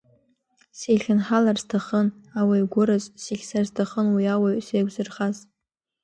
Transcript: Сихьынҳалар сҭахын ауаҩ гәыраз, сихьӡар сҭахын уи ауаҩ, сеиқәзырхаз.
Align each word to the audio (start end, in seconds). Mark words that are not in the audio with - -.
Сихьынҳалар 0.77 1.57
сҭахын 1.63 2.07
ауаҩ 2.39 2.65
гәыраз, 2.73 3.03
сихьӡар 3.23 3.65
сҭахын 3.69 4.07
уи 4.15 4.25
ауаҩ, 4.33 4.57
сеиқәзырхаз. 4.67 5.37